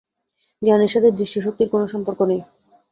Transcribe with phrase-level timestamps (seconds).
[0.61, 2.41] জ্ঞানের সাথে দৃষ্টিশক্তির কোনো সম্পর্ক নেই।